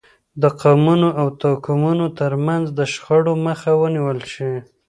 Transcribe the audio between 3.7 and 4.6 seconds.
ونیول شي.